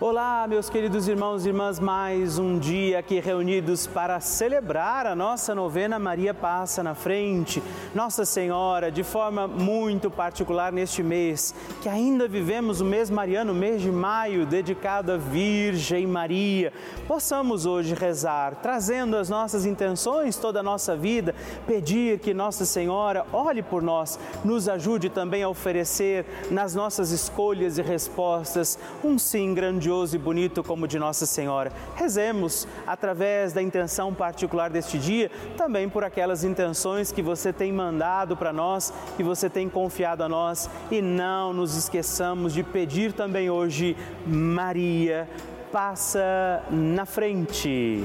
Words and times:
Olá, 0.00 0.46
meus 0.46 0.70
queridos 0.70 1.08
irmãos 1.08 1.44
e 1.44 1.48
irmãs, 1.48 1.80
mais 1.80 2.38
um 2.38 2.56
dia 2.56 3.00
aqui 3.00 3.18
reunidos 3.18 3.84
para 3.84 4.20
celebrar 4.20 5.08
a 5.08 5.16
nossa 5.16 5.56
novena 5.56 5.98
Maria 5.98 6.32
Passa 6.32 6.84
na 6.84 6.94
Frente. 6.94 7.60
Nossa 7.92 8.24
Senhora, 8.24 8.92
de 8.92 9.02
forma 9.02 9.48
muito 9.48 10.08
particular 10.08 10.72
neste 10.72 11.02
mês, 11.02 11.52
que 11.82 11.88
ainda 11.88 12.28
vivemos 12.28 12.80
o 12.80 12.84
mês 12.84 13.10
mariano, 13.10 13.52
mês 13.52 13.82
de 13.82 13.90
maio, 13.90 14.46
dedicado 14.46 15.10
à 15.10 15.16
Virgem 15.16 16.06
Maria, 16.06 16.72
possamos 17.08 17.66
hoje 17.66 17.92
rezar, 17.92 18.54
trazendo 18.62 19.16
as 19.16 19.28
nossas 19.28 19.66
intenções, 19.66 20.36
toda 20.36 20.60
a 20.60 20.62
nossa 20.62 20.94
vida, 20.94 21.34
pedir 21.66 22.20
que 22.20 22.32
Nossa 22.32 22.64
Senhora 22.64 23.26
olhe 23.32 23.64
por 23.64 23.82
nós, 23.82 24.16
nos 24.44 24.68
ajude 24.68 25.10
também 25.10 25.42
a 25.42 25.48
oferecer 25.48 26.24
nas 26.52 26.72
nossas 26.72 27.10
escolhas 27.10 27.78
e 27.78 27.82
respostas 27.82 28.78
um 29.02 29.18
sim 29.18 29.52
grandioso 29.54 29.87
grandioso 29.88 30.16
e 30.16 30.18
bonito 30.18 30.62
como 30.62 30.84
o 30.84 30.88
de 30.88 30.98
Nossa 30.98 31.24
Senhora. 31.24 31.72
Rezemos 31.96 32.68
através 32.86 33.54
da 33.54 33.62
intenção 33.62 34.12
particular 34.12 34.68
deste 34.68 34.98
dia, 34.98 35.30
também 35.56 35.88
por 35.88 36.04
aquelas 36.04 36.44
intenções 36.44 37.10
que 37.10 37.22
você 37.22 37.52
tem 37.54 37.72
mandado 37.72 38.36
para 38.36 38.52
nós, 38.52 38.92
que 39.16 39.22
você 39.22 39.48
tem 39.48 39.68
confiado 39.68 40.22
a 40.22 40.28
nós 40.28 40.68
e 40.90 41.00
não 41.00 41.54
nos 41.54 41.74
esqueçamos 41.74 42.52
de 42.52 42.62
pedir 42.62 43.14
também 43.14 43.48
hoje, 43.48 43.96
Maria, 44.26 45.26
passa 45.72 46.62
na 46.70 47.06
frente. 47.06 48.04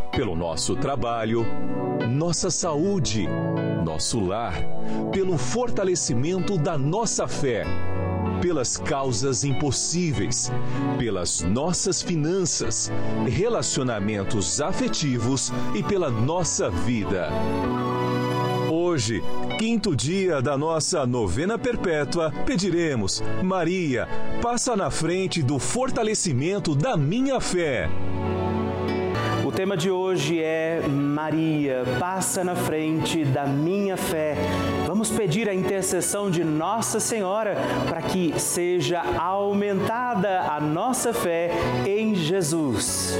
pelo 0.11 0.35
nosso 0.35 0.75
trabalho, 0.75 1.45
nossa 2.09 2.49
saúde, 2.49 3.27
nosso 3.83 4.19
lar, 4.19 4.55
pelo 5.11 5.37
fortalecimento 5.37 6.57
da 6.57 6.77
nossa 6.77 7.27
fé, 7.27 7.63
pelas 8.41 8.75
causas 8.75 9.45
impossíveis, 9.45 10.51
pelas 10.99 11.41
nossas 11.41 12.01
finanças, 12.01 12.91
relacionamentos 13.25 14.59
afetivos 14.59 15.51
e 15.73 15.81
pela 15.81 16.09
nossa 16.11 16.69
vida. 16.69 17.29
Hoje, 18.69 19.23
quinto 19.57 19.95
dia 19.95 20.41
da 20.41 20.57
nossa 20.57 21.05
novena 21.05 21.57
perpétua, 21.57 22.33
pediremos: 22.45 23.23
Maria, 23.41 24.07
passa 24.41 24.75
na 24.75 24.91
frente 24.91 25.41
do 25.41 25.57
fortalecimento 25.57 26.75
da 26.75 26.97
minha 26.97 27.39
fé. 27.39 27.89
O 29.51 29.53
tema 29.53 29.75
de 29.75 29.91
hoje 29.91 30.41
é 30.41 30.81
Maria, 30.87 31.83
passa 31.99 32.41
na 32.41 32.55
frente 32.55 33.25
da 33.25 33.45
minha 33.45 33.97
fé. 33.97 34.37
Vamos 34.87 35.11
pedir 35.11 35.49
a 35.49 35.53
intercessão 35.53 36.31
de 36.31 36.41
Nossa 36.41 37.01
Senhora 37.01 37.57
para 37.89 38.01
que 38.01 38.33
seja 38.39 39.01
aumentada 39.19 40.43
a 40.43 40.61
nossa 40.61 41.13
fé 41.13 41.51
em 41.85 42.15
Jesus. 42.15 43.19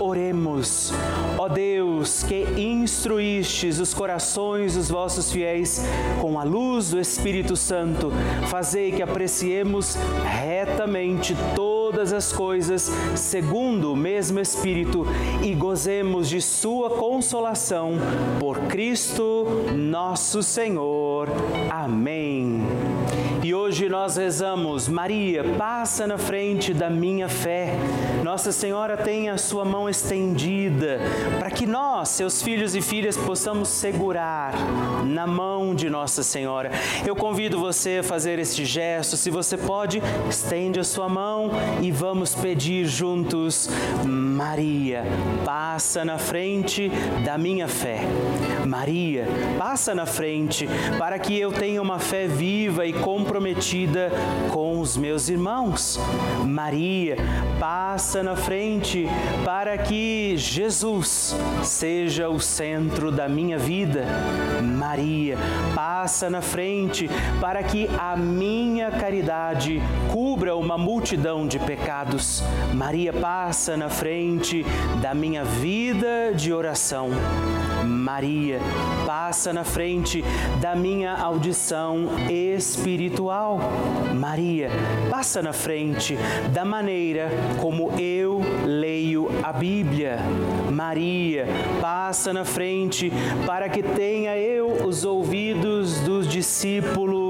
Oremos. 0.00 0.92
Ó 1.38 1.48
Deus, 1.48 2.22
que 2.22 2.44
instruístes 2.60 3.78
os 3.78 3.92
corações 3.92 4.74
dos 4.74 4.88
vossos 4.88 5.30
fiéis 5.30 5.84
com 6.20 6.38
a 6.38 6.44
luz 6.44 6.90
do 6.90 7.00
Espírito 7.00 7.56
Santo, 7.56 8.10
fazei 8.48 8.92
que 8.92 9.02
apreciemos 9.02 9.96
retamente 10.24 11.36
todas 11.54 12.12
as 12.12 12.32
coisas 12.32 12.90
segundo 13.14 13.92
o 13.92 13.96
mesmo 13.96 14.40
Espírito 14.40 15.06
e 15.42 15.54
gozemos 15.54 16.28
de 16.28 16.40
sua 16.40 16.90
consolação 16.90 17.94
por 18.40 18.58
Cristo 18.62 19.46
nosso 19.74 20.42
Senhor. 20.42 21.28
Amém. 21.70 22.62
E 23.42 23.54
hoje 23.54 23.88
nós 23.88 24.16
rezamos, 24.16 24.88
Maria, 24.88 25.44
passa 25.56 26.06
na 26.06 26.18
frente 26.18 26.74
da 26.74 26.90
minha 26.90 27.28
fé. 27.28 27.76
Nossa 28.26 28.50
Senhora 28.50 28.96
tem 28.96 29.30
a 29.30 29.38
sua 29.38 29.64
mão 29.64 29.88
estendida 29.88 30.98
para 31.38 31.48
que 31.48 31.64
nós, 31.64 32.08
seus 32.08 32.42
filhos 32.42 32.74
e 32.74 32.82
filhas, 32.82 33.16
possamos 33.16 33.68
segurar 33.68 34.52
na 35.04 35.28
mão 35.28 35.76
de 35.76 35.88
Nossa 35.88 36.24
Senhora. 36.24 36.72
Eu 37.06 37.14
convido 37.14 37.56
você 37.56 37.98
a 37.98 38.02
fazer 38.02 38.40
este 38.40 38.64
gesto, 38.64 39.16
se 39.16 39.30
você 39.30 39.56
pode, 39.56 40.02
estende 40.28 40.80
a 40.80 40.84
sua 40.84 41.08
mão 41.08 41.52
e 41.80 41.92
vamos 41.92 42.34
pedir 42.34 42.86
juntos, 42.86 43.70
Maria, 44.04 45.04
passa 45.44 46.04
na 46.04 46.18
frente 46.18 46.90
da 47.24 47.38
minha 47.38 47.68
fé. 47.68 48.00
Maria, 48.66 49.28
passa 49.56 49.94
na 49.94 50.04
frente 50.04 50.68
para 50.98 51.16
que 51.20 51.38
eu 51.38 51.52
tenha 51.52 51.80
uma 51.80 52.00
fé 52.00 52.26
viva 52.26 52.84
e 52.84 52.92
comprometida 52.92 54.10
com 54.50 54.80
os 54.80 54.96
meus 54.96 55.28
irmãos. 55.28 56.00
Maria, 56.44 57.16
passa 57.60 58.15
na 58.22 58.36
frente 58.36 59.06
para 59.44 59.76
que 59.76 60.36
Jesus 60.36 61.36
seja 61.62 62.28
o 62.28 62.40
centro 62.40 63.10
da 63.10 63.28
minha 63.28 63.58
vida. 63.58 64.04
Maria, 64.62 65.36
passa 65.74 66.30
na 66.30 66.40
frente 66.40 67.10
para 67.40 67.62
que 67.62 67.88
a 67.98 68.16
minha 68.16 68.90
caridade 68.90 69.82
cubra 70.12 70.56
uma 70.56 70.78
multidão 70.78 71.46
de 71.46 71.58
pecados. 71.58 72.42
Maria, 72.72 73.12
passa 73.12 73.76
na 73.76 73.88
frente 73.88 74.64
da 75.00 75.14
minha 75.14 75.44
vida 75.44 76.32
de 76.34 76.52
oração. 76.52 77.10
Maria, 77.84 78.58
passa 79.06 79.52
na 79.52 79.64
frente 79.64 80.24
da 80.60 80.74
minha 80.74 81.14
audição 81.14 82.08
espiritual. 82.30 83.60
Maria, 84.14 84.70
passa 85.10 85.42
na 85.42 85.52
frente 85.52 86.16
da 86.52 86.64
maneira 86.64 87.28
como 87.60 87.90
eu 87.98 88.05
leio 88.64 89.28
a 89.42 89.52
Bíblia. 89.52 90.18
Maria, 90.70 91.46
passa 91.80 92.32
na 92.32 92.44
frente 92.44 93.10
para 93.46 93.68
que 93.68 93.82
tenha 93.82 94.36
eu 94.36 94.86
os 94.86 95.04
ouvidos 95.04 96.00
dos 96.00 96.28
discípulos 96.28 97.25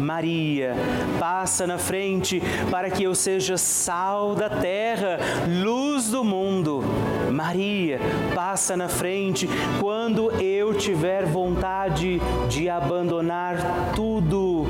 Maria, 0.00 0.74
passa 1.18 1.66
na 1.66 1.78
frente 1.78 2.42
para 2.70 2.90
que 2.90 3.04
eu 3.04 3.14
seja 3.14 3.56
sal 3.56 4.34
da 4.34 4.50
terra, 4.50 5.18
luz 5.48 6.08
do 6.10 6.22
mundo. 6.22 6.82
Maria, 7.30 7.98
passa 8.34 8.76
na 8.76 8.88
frente 8.88 9.48
quando 9.80 10.30
eu 10.40 10.74
tiver 10.74 11.24
vontade 11.24 12.20
de 12.48 12.68
abandonar 12.68 13.92
tudo 13.94 14.66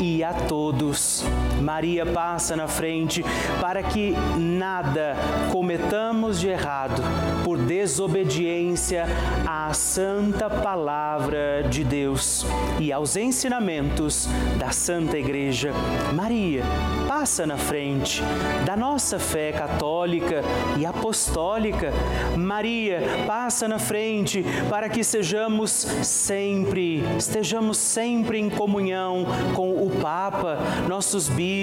e 0.00 0.22
a 0.22 0.32
todos. 0.32 1.24
Maria 1.64 2.04
passa 2.04 2.54
na 2.54 2.68
frente 2.68 3.24
para 3.58 3.82
que 3.82 4.14
nada 4.38 5.16
cometamos 5.50 6.38
de 6.38 6.48
errado 6.48 7.02
por 7.42 7.56
desobediência 7.56 9.06
à 9.48 9.72
santa 9.72 10.50
palavra 10.50 11.62
de 11.70 11.82
Deus 11.82 12.44
e 12.78 12.92
aos 12.92 13.16
ensinamentos 13.16 14.28
da 14.58 14.72
Santa 14.72 15.16
Igreja. 15.16 15.72
Maria 16.12 16.64
passa 17.08 17.46
na 17.46 17.56
frente 17.56 18.22
da 18.66 18.76
nossa 18.76 19.18
fé 19.18 19.50
católica 19.50 20.42
e 20.76 20.84
apostólica. 20.84 21.92
Maria 22.36 23.00
passa 23.26 23.66
na 23.66 23.78
frente 23.78 24.44
para 24.68 24.90
que 24.90 25.02
sejamos 25.02 25.70
sempre, 26.02 27.02
estejamos 27.16 27.78
sempre 27.78 28.38
em 28.38 28.50
comunhão 28.50 29.24
com 29.54 29.70
o 29.70 29.90
Papa, 30.02 30.58
nossos 30.86 31.26
bispos, 31.26 31.53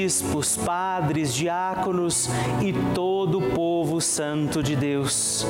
padres, 0.66 1.34
diáconos 1.34 2.30
e 2.62 2.74
todo 2.94 3.40
o 3.40 3.52
povo 3.52 4.00
santo 4.00 4.64
de 4.64 4.76
Deus. 4.76 5.46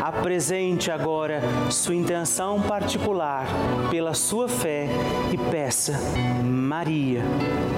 Apresente 0.00 0.90
agora 0.90 1.40
sua 1.70 1.94
intenção 1.94 2.60
particular 2.60 3.46
pela 3.90 4.14
sua 4.14 4.48
fé 4.48 4.88
e 5.32 5.38
peça, 5.38 5.98
Maria, 6.42 7.22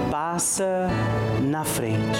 passa 0.09 0.89
na 1.41 1.63
frente. 1.63 2.19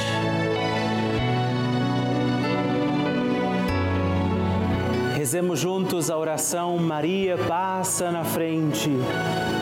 Rezemos 5.16 5.60
juntos 5.60 6.10
a 6.10 6.18
oração 6.18 6.78
Maria 6.78 7.38
passa 7.38 8.12
na 8.12 8.24
frente. 8.24 8.90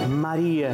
Maria 0.08 0.74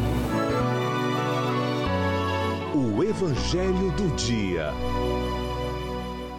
O 3.01 3.03
Evangelho 3.03 3.89
do 3.93 4.15
Dia. 4.15 4.71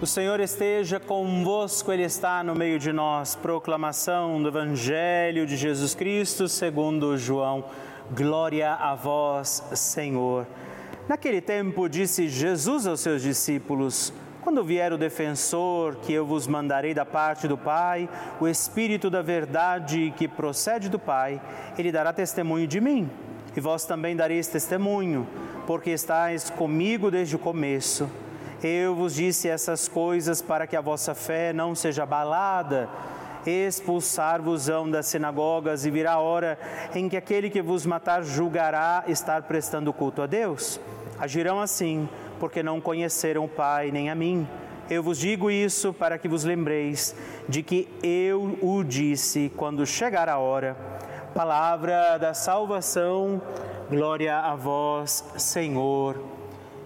O 0.00 0.06
Senhor 0.06 0.38
esteja 0.38 1.00
convosco, 1.00 1.90
Ele 1.90 2.04
está 2.04 2.44
no 2.44 2.54
meio 2.54 2.78
de 2.78 2.92
nós. 2.92 3.34
Proclamação 3.34 4.40
do 4.40 4.48
Evangelho 4.48 5.44
de 5.44 5.56
Jesus 5.56 5.92
Cristo 5.92 6.46
segundo 6.46 7.18
João. 7.18 7.64
Glória 8.12 8.74
a 8.74 8.94
vós, 8.94 9.60
Senhor. 9.74 10.46
Naquele 11.08 11.40
tempo 11.40 11.88
disse 11.88 12.28
Jesus 12.28 12.86
aos 12.86 13.00
seus 13.00 13.22
discípulos: 13.22 14.12
Quando 14.40 14.62
vier 14.62 14.92
o 14.92 14.98
defensor 14.98 15.96
que 15.96 16.12
eu 16.12 16.24
vos 16.24 16.46
mandarei 16.46 16.94
da 16.94 17.04
parte 17.04 17.48
do 17.48 17.58
Pai, 17.58 18.08
o 18.40 18.46
Espírito 18.46 19.10
da 19.10 19.20
verdade 19.20 20.14
que 20.16 20.28
procede 20.28 20.88
do 20.88 21.00
Pai, 21.00 21.42
ele 21.76 21.90
dará 21.90 22.12
testemunho 22.12 22.68
de 22.68 22.80
mim. 22.80 23.10
E 23.56 23.60
vós 23.60 23.84
também 23.84 24.16
dareis 24.16 24.46
testemunho, 24.48 25.26
porque 25.66 25.90
estáis 25.90 26.48
comigo 26.50 27.10
desde 27.10 27.36
o 27.36 27.38
começo. 27.38 28.08
Eu 28.62 28.94
vos 28.94 29.14
disse 29.14 29.48
essas 29.48 29.88
coisas 29.88 30.40
para 30.40 30.66
que 30.66 30.76
a 30.76 30.80
vossa 30.80 31.14
fé 31.14 31.52
não 31.52 31.74
seja 31.74 32.04
abalada. 32.04 32.88
Expulsar-vos-ão 33.44 34.88
das 34.88 35.06
sinagogas 35.06 35.84
e 35.84 35.90
virá 35.90 36.12
a 36.12 36.18
hora 36.20 36.56
em 36.94 37.08
que 37.08 37.16
aquele 37.16 37.50
que 37.50 37.60
vos 37.60 37.84
matar 37.84 38.22
julgará 38.22 39.02
estar 39.08 39.42
prestando 39.42 39.92
culto 39.92 40.22
a 40.22 40.26
Deus. 40.26 40.78
Agirão 41.18 41.60
assim, 41.60 42.08
porque 42.38 42.62
não 42.62 42.80
conheceram 42.80 43.44
o 43.44 43.48
Pai 43.48 43.90
nem 43.90 44.10
a 44.10 44.14
mim. 44.14 44.46
Eu 44.88 45.02
vos 45.02 45.18
digo 45.18 45.50
isso 45.50 45.92
para 45.92 46.16
que 46.18 46.28
vos 46.28 46.44
lembreis 46.44 47.16
de 47.48 47.62
que 47.62 47.88
eu 48.02 48.58
o 48.62 48.84
disse 48.84 49.50
quando 49.56 49.84
chegar 49.86 50.28
a 50.28 50.38
hora. 50.38 50.76
Palavra 51.34 52.18
da 52.18 52.34
salvação, 52.34 53.40
glória 53.88 54.36
a 54.36 54.54
vós, 54.54 55.24
Senhor. 55.38 56.22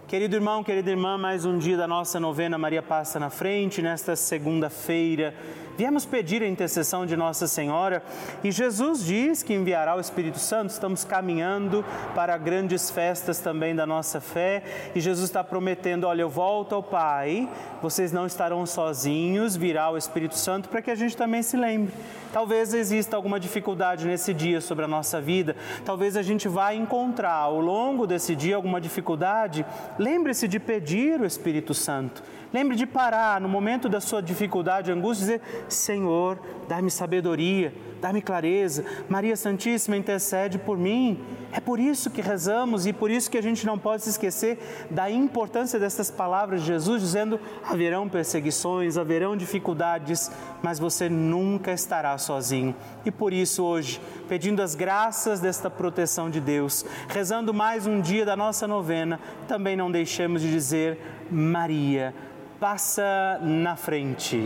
Querido 0.06 0.36
irmão, 0.36 0.62
querida 0.62 0.88
irmã, 0.88 1.18
mais 1.18 1.44
um 1.44 1.58
dia 1.58 1.76
da 1.76 1.88
nossa 1.88 2.20
novena 2.20 2.56
Maria 2.56 2.80
Passa 2.80 3.18
na 3.18 3.28
Frente, 3.28 3.82
nesta 3.82 4.14
segunda-feira 4.14 5.34
Viemos 5.76 6.06
pedir 6.06 6.42
a 6.42 6.48
intercessão 6.48 7.04
de 7.04 7.14
Nossa 7.18 7.46
Senhora 7.46 8.02
e 8.42 8.50
Jesus 8.50 9.04
diz 9.04 9.42
que 9.42 9.52
enviará 9.52 9.94
o 9.94 10.00
Espírito 10.00 10.38
Santo. 10.38 10.70
Estamos 10.70 11.04
caminhando 11.04 11.84
para 12.14 12.38
grandes 12.38 12.90
festas 12.90 13.40
também 13.40 13.76
da 13.76 13.84
nossa 13.84 14.18
fé 14.18 14.62
e 14.94 15.00
Jesus 15.00 15.28
está 15.28 15.44
prometendo: 15.44 16.04
olha, 16.04 16.22
eu 16.22 16.30
volto 16.30 16.74
ao 16.74 16.82
Pai, 16.82 17.46
vocês 17.82 18.10
não 18.10 18.26
estarão 18.26 18.64
sozinhos, 18.64 19.54
virá 19.54 19.90
o 19.90 19.98
Espírito 19.98 20.38
Santo 20.38 20.70
para 20.70 20.80
que 20.80 20.90
a 20.90 20.94
gente 20.94 21.14
também 21.14 21.42
se 21.42 21.58
lembre. 21.58 21.92
Talvez 22.36 22.74
exista 22.74 23.16
alguma 23.16 23.40
dificuldade 23.40 24.06
nesse 24.06 24.34
dia 24.34 24.60
sobre 24.60 24.84
a 24.84 24.88
nossa 24.88 25.22
vida, 25.22 25.56
talvez 25.86 26.18
a 26.18 26.22
gente 26.22 26.46
vá 26.48 26.74
encontrar 26.74 27.32
ao 27.32 27.58
longo 27.58 28.06
desse 28.06 28.36
dia 28.36 28.56
alguma 28.56 28.78
dificuldade. 28.78 29.64
Lembre-se 29.98 30.46
de 30.46 30.60
pedir 30.60 31.18
o 31.18 31.24
Espírito 31.24 31.72
Santo. 31.72 32.22
Lembre 32.52 32.76
de 32.76 32.86
parar 32.86 33.40
no 33.40 33.48
momento 33.48 33.88
da 33.88 34.00
sua 34.00 34.22
dificuldade, 34.22 34.92
angústia, 34.92 35.38
dizer: 35.38 35.64
Senhor, 35.68 36.38
dá-me 36.68 36.90
sabedoria, 36.90 37.74
dá-me 38.00 38.22
clareza. 38.22 38.84
Maria 39.08 39.36
Santíssima 39.36 39.96
intercede 39.96 40.58
por 40.58 40.78
mim. 40.78 41.24
É 41.52 41.60
por 41.60 41.80
isso 41.80 42.10
que 42.10 42.20
rezamos 42.20 42.86
e 42.86 42.92
por 42.92 43.10
isso 43.10 43.30
que 43.30 43.38
a 43.38 43.42
gente 43.42 43.64
não 43.64 43.78
pode 43.78 44.02
se 44.02 44.10
esquecer 44.10 44.58
da 44.90 45.10
importância 45.10 45.78
dessas 45.78 46.10
palavras 46.10 46.60
de 46.60 46.66
Jesus, 46.68 47.02
dizendo: 47.02 47.40
haverão 47.64 48.08
perseguições, 48.08 48.96
haverão 48.96 49.36
dificuldades, 49.36 50.30
mas 50.62 50.78
você 50.78 51.08
nunca 51.08 51.72
estará 51.72 52.16
sozinho. 52.26 52.74
E 53.04 53.10
por 53.10 53.32
isso, 53.32 53.64
hoje, 53.64 54.00
pedindo 54.28 54.60
as 54.60 54.74
graças 54.74 55.40
desta 55.40 55.70
proteção 55.70 56.28
de 56.28 56.40
Deus, 56.40 56.84
rezando 57.08 57.54
mais 57.54 57.86
um 57.86 58.00
dia 58.00 58.26
da 58.26 58.36
nossa 58.36 58.66
novena, 58.66 59.20
também 59.46 59.76
não 59.76 59.90
deixemos 59.90 60.42
de 60.42 60.50
dizer: 60.50 60.98
Maria 61.30 62.12
passa 62.58 63.38
na 63.42 63.76
frente. 63.76 64.42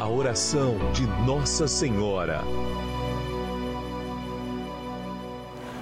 A 0.00 0.08
oração 0.08 0.76
de 0.92 1.06
Nossa 1.24 1.66
Senhora. 1.66 2.42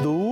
do 0.00 0.31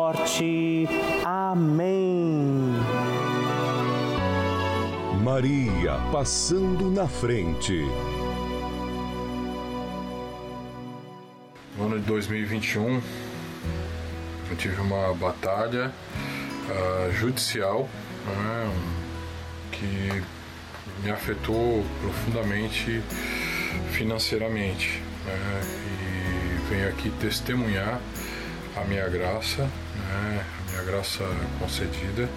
morte. 0.00 0.88
Amém. 1.24 2.72
Maria 5.22 6.00
passando 6.10 6.90
na 6.90 7.06
frente. 7.06 7.84
No 11.76 11.84
ano 11.84 12.00
de 12.00 12.06
2021, 12.06 13.02
eu 14.50 14.56
tive 14.56 14.80
uma 14.80 15.12
batalha 15.14 15.92
uh, 16.70 17.12
judicial 17.12 17.86
né, 18.26 18.72
que 19.70 20.22
me 21.04 21.10
afetou 21.10 21.84
profundamente 22.00 23.02
financeiramente. 23.92 25.02
Né, 25.26 25.60
e 26.64 26.70
venho 26.70 26.88
aqui 26.88 27.10
testemunhar 27.20 28.00
a 28.76 28.84
minha 28.84 29.08
graça 29.08 29.68
né? 30.10 30.44
A 30.58 30.70
minha 30.70 30.82
graça 30.84 31.24
concedida 31.58 32.28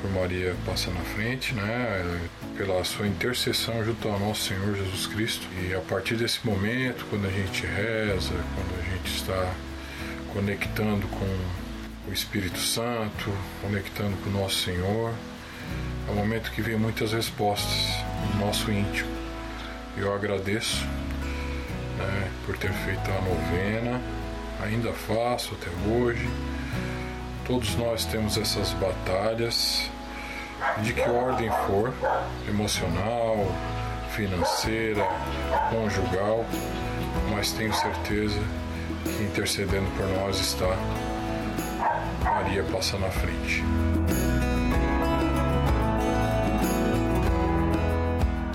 por 0.00 0.10
Maria 0.12 0.54
passa 0.64 0.90
na 0.90 1.00
frente, 1.00 1.54
né? 1.54 2.20
Pela 2.56 2.82
sua 2.84 3.06
intercessão 3.06 3.84
junto 3.84 4.08
ao 4.08 4.18
nosso 4.18 4.48
Senhor 4.48 4.74
Jesus 4.74 5.06
Cristo. 5.06 5.46
E 5.60 5.74
a 5.74 5.80
partir 5.80 6.16
desse 6.16 6.44
momento, 6.46 7.04
quando 7.10 7.26
a 7.26 7.30
gente 7.30 7.66
reza, 7.66 8.32
quando 8.54 8.80
a 8.80 8.90
gente 8.90 9.14
está 9.14 9.54
conectando 10.32 11.06
com 11.08 12.08
o 12.08 12.12
Espírito 12.12 12.58
Santo, 12.58 13.30
conectando 13.60 14.16
com 14.18 14.30
o 14.30 14.32
nosso 14.32 14.64
Senhor, 14.64 15.12
é 16.08 16.10
um 16.10 16.14
momento 16.14 16.50
que 16.52 16.62
vem 16.62 16.76
muitas 16.76 17.12
respostas 17.12 17.88
no 18.34 18.46
nosso 18.46 18.70
íntimo. 18.70 19.10
Eu 19.96 20.14
agradeço 20.14 20.84
né, 21.98 22.30
por 22.46 22.56
ter 22.56 22.72
feito 22.72 23.10
a 23.10 23.20
novena, 23.20 24.00
ainda 24.62 24.92
faço 24.92 25.54
até 25.54 25.70
hoje 25.90 26.28
Todos 27.50 27.74
nós 27.74 28.04
temos 28.04 28.38
essas 28.38 28.72
batalhas, 28.74 29.90
de 30.84 30.92
que 30.92 31.00
ordem 31.00 31.50
for, 31.66 31.92
emocional, 32.48 33.44
financeira, 34.14 35.04
conjugal, 35.68 36.46
mas 37.32 37.50
tenho 37.50 37.74
certeza 37.74 38.38
que 39.02 39.24
intercedendo 39.24 39.90
por 39.96 40.06
nós 40.06 40.38
está 40.38 40.76
Maria 42.22 42.62
passa 42.70 42.96
na 42.98 43.10
frente. 43.10 43.64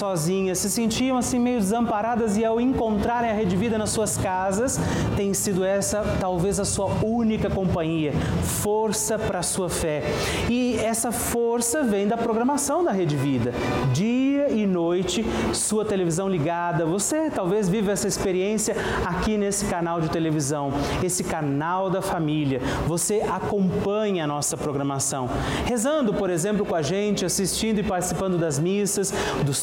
sozinhas, 0.00 0.58
se 0.58 0.70
sentiam 0.70 1.18
assim 1.18 1.38
meio 1.38 1.60
desamparadas 1.60 2.38
e 2.38 2.44
ao 2.44 2.58
encontrarem 2.58 3.30
a 3.30 3.34
Rede 3.34 3.54
Vida 3.54 3.76
nas 3.76 3.90
suas 3.90 4.16
casas, 4.16 4.80
tem 5.14 5.34
sido 5.34 5.62
essa 5.62 6.02
talvez 6.18 6.58
a 6.58 6.64
sua 6.64 6.86
única 7.04 7.50
companhia, 7.50 8.12
força 8.62 9.18
para 9.18 9.40
a 9.40 9.42
sua 9.42 9.68
fé. 9.68 10.02
E 10.48 10.76
essa 10.78 11.12
força 11.12 11.82
vem 11.82 12.08
da 12.08 12.16
programação 12.16 12.82
da 12.82 12.92
Rede 12.92 13.14
Vida. 13.14 13.52
Dia 13.92 14.48
e 14.48 14.66
noite, 14.66 15.22
sua 15.52 15.84
televisão 15.84 16.30
ligada. 16.30 16.86
Você 16.86 17.28
talvez 17.28 17.68
vive 17.68 17.90
essa 17.90 18.08
experiência 18.08 18.74
aqui 19.04 19.36
nesse 19.36 19.66
canal 19.66 20.00
de 20.00 20.08
televisão, 20.08 20.72
esse 21.02 21.22
canal 21.22 21.90
da 21.90 22.00
família. 22.00 22.60
Você 22.86 23.20
acompanha 23.20 24.24
a 24.24 24.26
nossa 24.26 24.56
programação, 24.56 25.28
rezando, 25.66 26.14
por 26.14 26.30
exemplo, 26.30 26.64
com 26.64 26.74
a 26.74 26.80
gente, 26.80 27.26
assistindo 27.26 27.80
e 27.80 27.82
participando 27.82 28.38
das 28.38 28.58
missas, 28.58 29.12
dos 29.44 29.62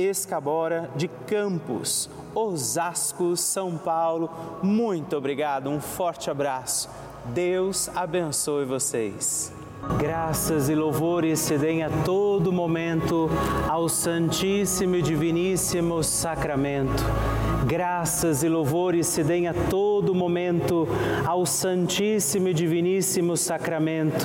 Escabora, 0.00 0.90
de 0.96 1.08
Campos, 1.26 2.08
Osasco, 2.34 3.36
São 3.36 3.76
Paulo. 3.76 4.30
Muito 4.62 5.16
obrigado, 5.16 5.68
um 5.68 5.80
forte 5.80 6.30
abraço. 6.30 6.88
Deus 7.26 7.88
abençoe 7.94 8.64
vocês. 8.64 9.52
Graças 9.98 10.68
e 10.68 10.74
louvores 10.74 11.38
se 11.40 11.56
deem 11.56 11.82
a 11.82 11.90
todo 12.04 12.52
momento 12.52 13.30
ao 13.68 13.88
Santíssimo 13.88 14.96
e 14.96 15.02
Diviníssimo 15.02 16.02
Sacramento. 16.02 17.02
Graças 17.66 18.42
e 18.42 18.48
louvores 18.48 19.06
se 19.06 19.24
deem 19.24 19.48
a 19.48 19.54
todo 19.54 20.14
momento 20.14 20.86
ao 21.26 21.46
Santíssimo 21.46 22.48
e 22.48 22.54
Diviníssimo 22.54 23.36
Sacramento. 23.36 24.24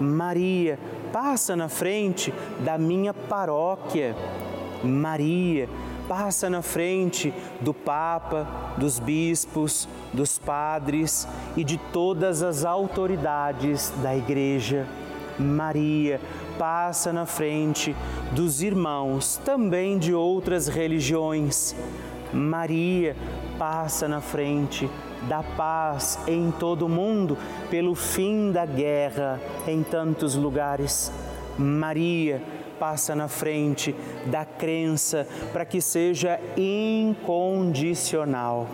Maria, 0.00 0.78
passa 1.12 1.56
na 1.56 1.68
frente 1.68 2.32
da 2.60 2.76
minha 2.76 3.14
paróquia. 3.14 4.14
Maria, 4.84 5.68
passa 6.08 6.48
na 6.48 6.62
frente 6.62 7.32
do 7.60 7.74
Papa, 7.74 8.46
dos 8.76 8.98
bispos, 8.98 9.88
dos 10.12 10.38
padres 10.38 11.26
e 11.56 11.64
de 11.64 11.78
todas 11.78 12.42
as 12.42 12.64
autoridades 12.64 13.92
da 14.02 14.16
Igreja. 14.16 14.86
Maria, 15.38 16.20
passa 16.58 17.12
na 17.12 17.26
frente 17.26 17.94
dos 18.32 18.62
irmãos 18.62 19.36
também 19.44 19.98
de 19.98 20.14
outras 20.14 20.68
religiões. 20.68 21.74
Maria, 22.32 23.16
passa 23.58 24.08
na 24.08 24.20
frente 24.20 24.88
da 25.28 25.42
paz 25.42 26.18
em 26.26 26.50
todo 26.50 26.86
o 26.86 26.88
mundo, 26.88 27.36
pelo 27.70 27.94
fim 27.94 28.50
da 28.52 28.66
guerra 28.66 29.40
em 29.66 29.82
tantos 29.82 30.34
lugares. 30.34 31.12
Maria 31.58 32.42
passa 32.78 33.14
na 33.14 33.28
frente 33.28 33.94
da 34.26 34.44
crença 34.44 35.26
para 35.52 35.64
que 35.64 35.80
seja 35.80 36.38
incondicional. 36.56 38.68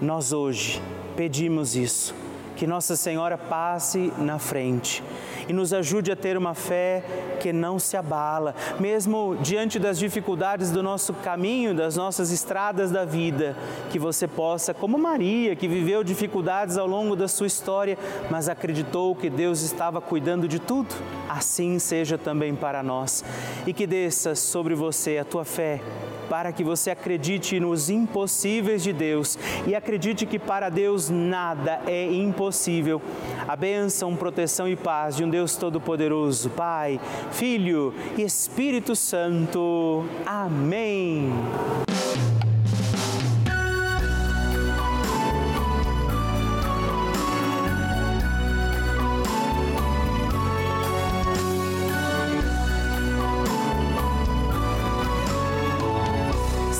Nós 0.00 0.32
hoje 0.32 0.80
pedimos 1.16 1.74
isso, 1.74 2.14
que 2.58 2.66
Nossa 2.66 2.96
Senhora 2.96 3.38
passe 3.38 4.12
na 4.18 4.36
frente 4.36 5.00
e 5.48 5.52
nos 5.52 5.72
ajude 5.72 6.10
a 6.10 6.16
ter 6.16 6.36
uma 6.36 6.54
fé 6.54 7.04
que 7.38 7.52
não 7.52 7.78
se 7.78 7.96
abala, 7.96 8.52
mesmo 8.80 9.36
diante 9.40 9.78
das 9.78 9.96
dificuldades 9.96 10.72
do 10.72 10.82
nosso 10.82 11.14
caminho, 11.14 11.72
das 11.72 11.96
nossas 11.96 12.32
estradas 12.32 12.90
da 12.90 13.04
vida, 13.04 13.56
que 13.90 13.98
você 13.98 14.26
possa, 14.26 14.74
como 14.74 14.98
Maria, 14.98 15.54
que 15.54 15.68
viveu 15.68 16.02
dificuldades 16.02 16.76
ao 16.76 16.86
longo 16.86 17.14
da 17.14 17.28
sua 17.28 17.46
história, 17.46 17.96
mas 18.28 18.48
acreditou 18.48 19.14
que 19.14 19.30
Deus 19.30 19.62
estava 19.62 20.00
cuidando 20.00 20.48
de 20.48 20.58
tudo, 20.58 20.92
assim 21.28 21.78
seja 21.78 22.16
também 22.16 22.54
para 22.54 22.82
nós. 22.82 23.24
E 23.66 23.72
que 23.72 23.86
desça 23.86 24.34
sobre 24.34 24.74
você 24.74 25.18
a 25.18 25.24
tua 25.24 25.44
fé 25.44 25.80
para 26.28 26.52
que 26.52 26.62
você 26.62 26.90
acredite 26.90 27.58
nos 27.58 27.88
impossíveis 27.88 28.82
de 28.82 28.92
Deus 28.92 29.38
e 29.66 29.74
acredite 29.74 30.26
que 30.26 30.38
para 30.38 30.68
Deus 30.68 31.08
nada 31.08 31.80
é 31.86 32.12
impossível. 32.12 33.00
A 33.46 33.56
bênção, 33.56 34.14
proteção 34.14 34.68
e 34.68 34.76
paz 34.76 35.16
de 35.16 35.24
um 35.24 35.30
Deus 35.30 35.56
Todo-Poderoso, 35.56 36.50
Pai, 36.50 37.00
Filho 37.32 37.94
e 38.16 38.22
Espírito 38.22 38.94
Santo. 38.94 40.04
Amém. 40.26 41.32